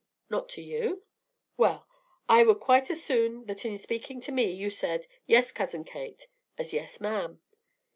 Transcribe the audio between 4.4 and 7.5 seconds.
you said, 'Yes, Cousin Kate,' as 'Yes, ma'am.'